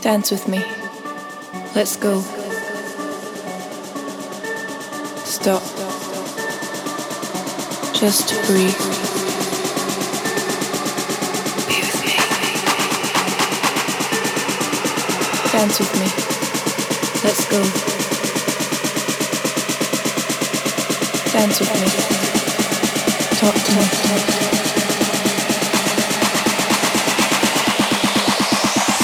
Dance 0.00 0.30
with 0.30 0.46
me. 0.46 0.62
Let's 1.74 1.96
go. 1.96 2.20
Stop. 5.24 5.62
Just 7.94 8.28
breathe. 8.46 8.78
Be 11.66 11.80
with 11.80 12.00
me. 12.04 12.14
Dance 15.50 15.78
with 15.80 15.94
me. 15.98 16.08
Let's 17.24 17.44
go. 17.50 17.60
Dance 21.32 21.58
with 21.58 21.74
me. 21.80 21.88
Talk 23.38 23.54
to 23.54 24.50
me. 24.50 24.53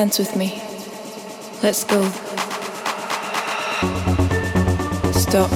Dance 0.00 0.18
with 0.18 0.34
me. 0.34 0.58
Let's 1.62 1.84
go. 1.84 2.02
Stop. 5.12 5.50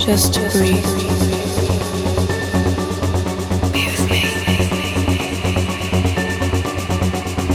Just 0.00 0.34
breathe. 0.50 0.82
Be 3.72 3.82
with 3.86 4.04
me. 4.10 4.22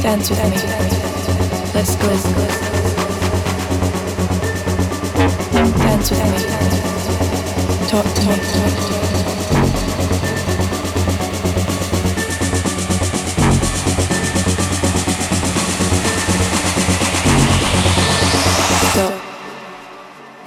Dance 0.01 0.29
with 0.29 0.43
me. 0.49 0.57
Let's 1.75 1.95
go. 1.97 2.07
Dance 5.83 6.09
with 6.09 6.23
me. 6.23 6.39
Talk 7.89 8.07
to 8.15 8.21
me. 8.27 9.12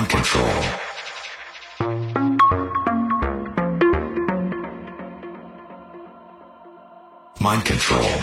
Mind 0.00 0.12
control. 0.12 0.62
Mind 7.38 7.64
control. 7.66 8.20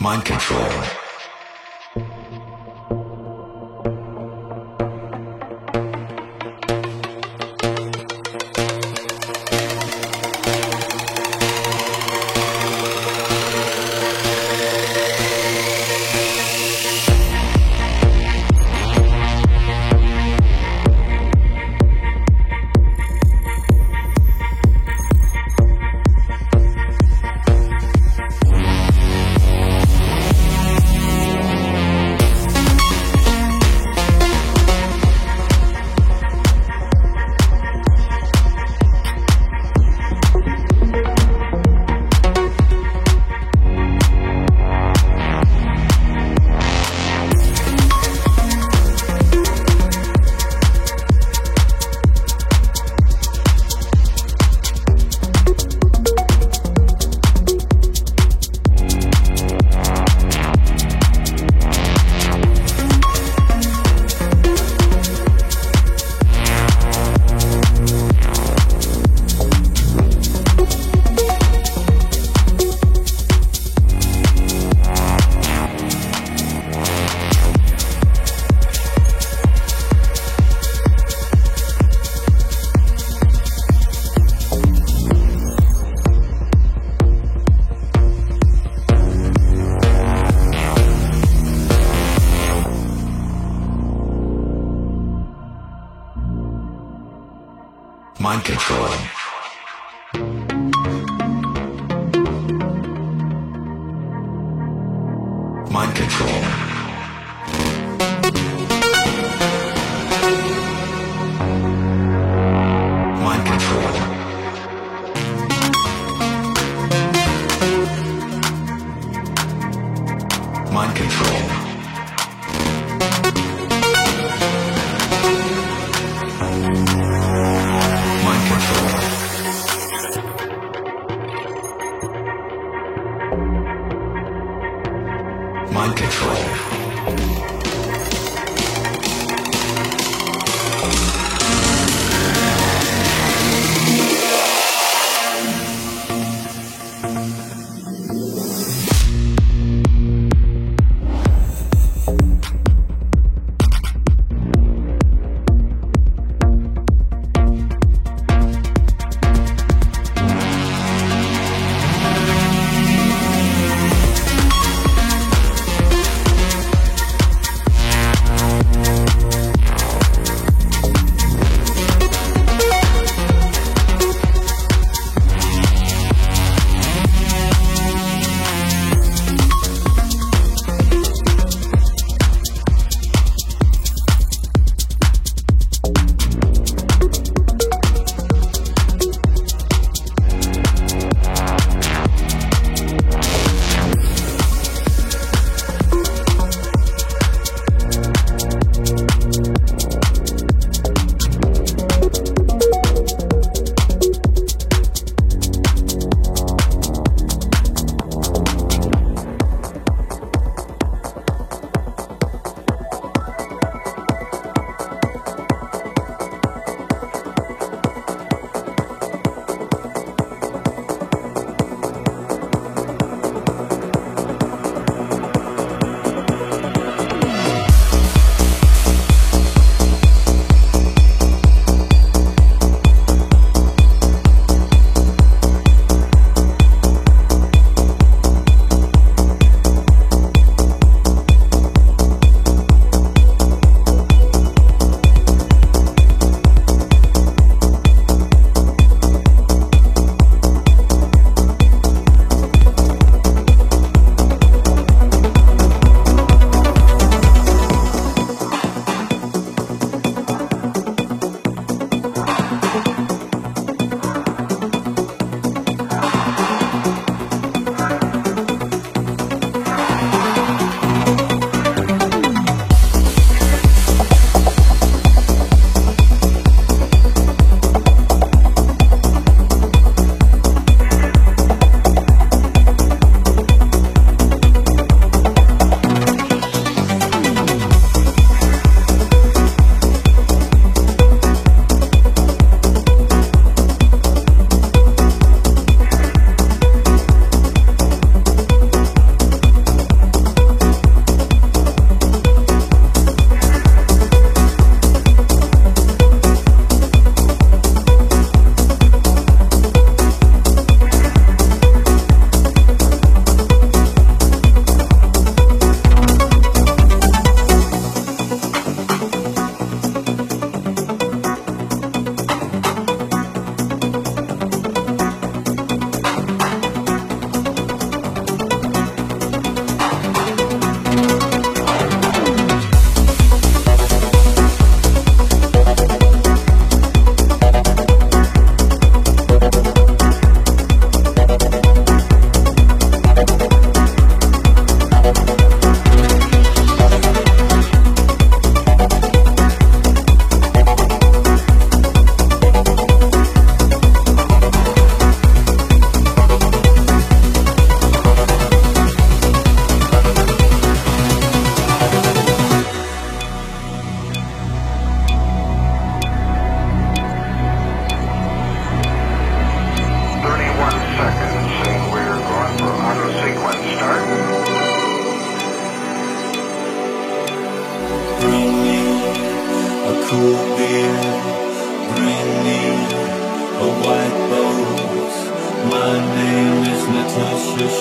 Mind 0.00 0.24
control. 0.24 1.03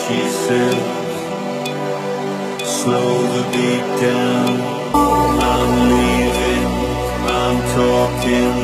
She 0.07 0.19
said. 0.27 0.79
Slow 2.61 3.11
the 3.33 3.43
beat 3.53 3.87
down. 4.01 4.53
I'm 4.93 5.71
leaving, 5.91 6.67
I'm 7.41 7.57
talking, 7.79 8.55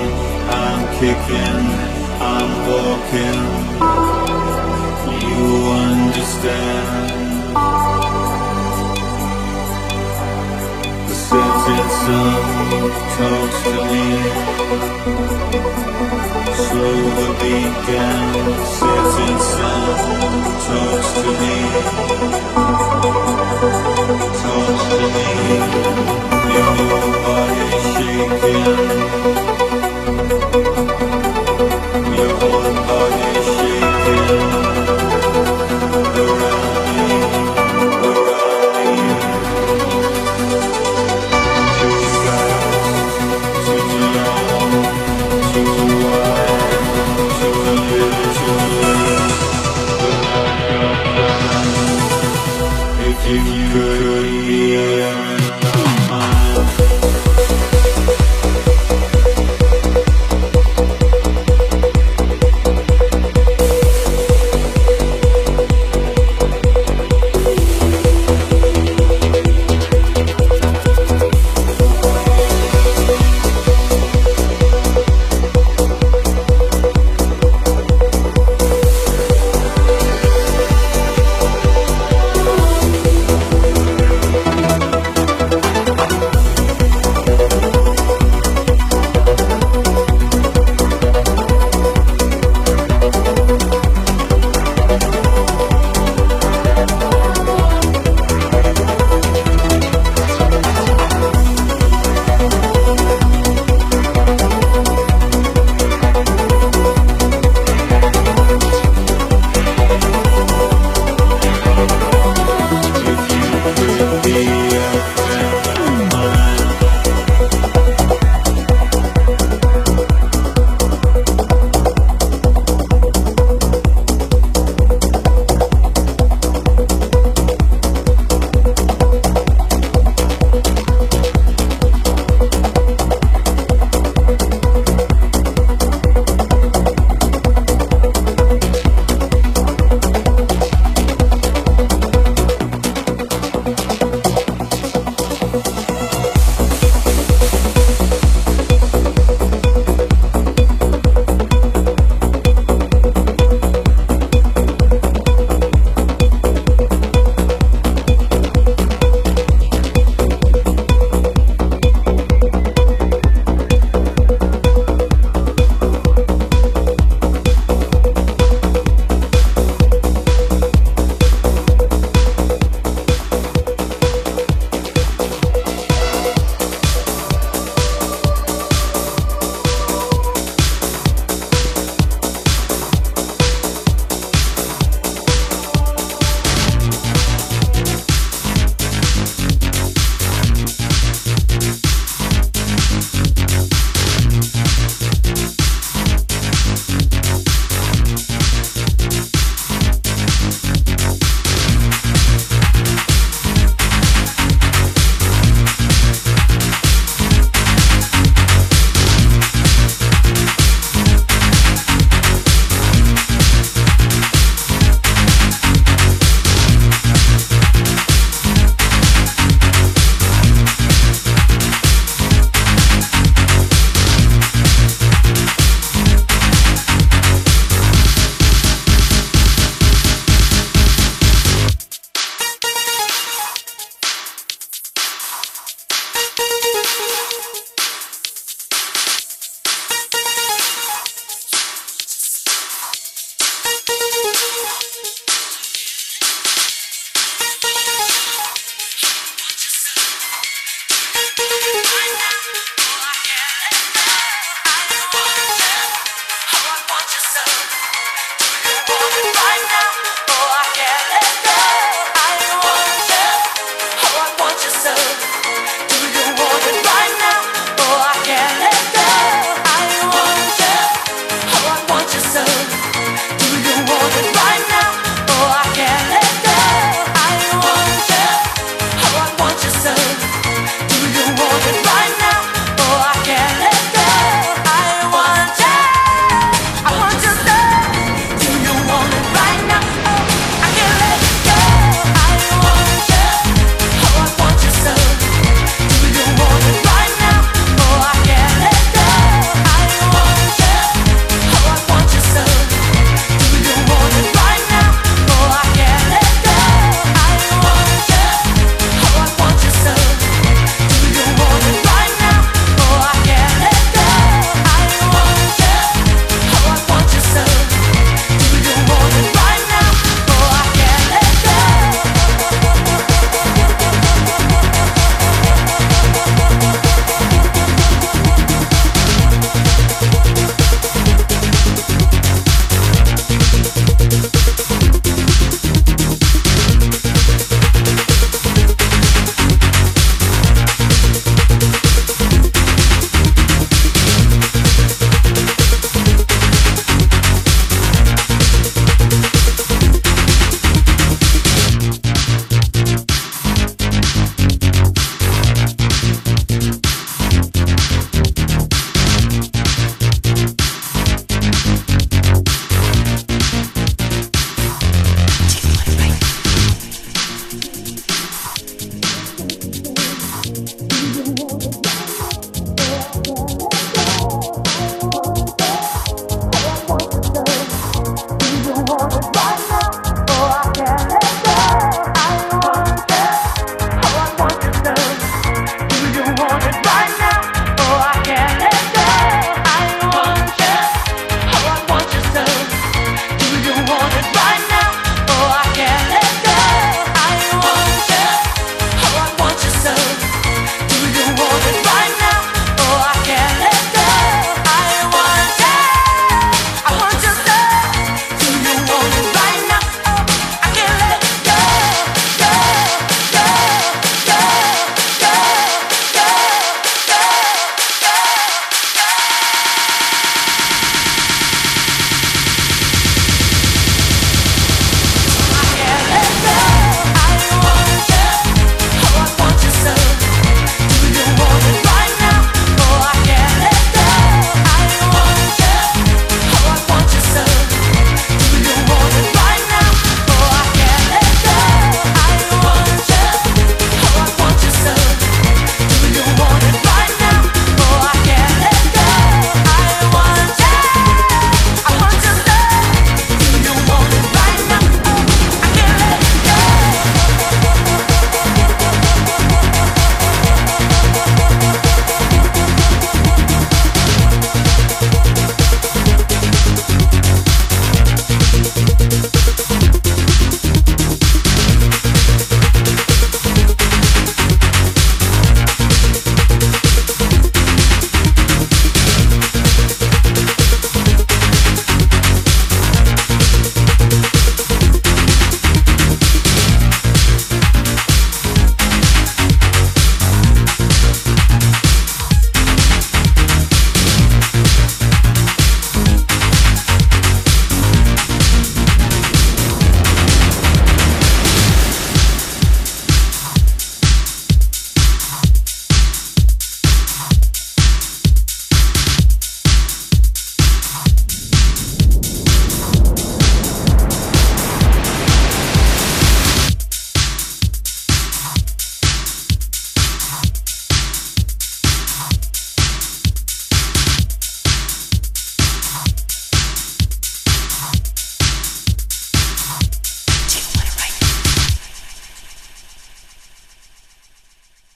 I'm 0.62 0.82
kicking, 1.00 1.66
I'm 2.34 2.52
walking. 2.70 3.44
You 5.24 5.46
understand. 5.88 7.10
The 11.08 11.16
setting 11.28 11.90
sun 12.04 12.42
talks 13.16 13.60
to 13.64 13.76
me. 13.92 14.08
Slow 16.68 17.00
the 17.20 17.28
beacon 17.40 18.46
sets 18.78 19.16
itself, 19.30 20.02
talks 20.66 21.10
to 21.14 21.30
me, 21.40 21.56
talks 24.42 24.84
to 24.90 25.06
me. 25.16 25.30
Your 26.56 26.76
body 27.26 27.68
shaking, 27.94 28.80
your 32.18 32.34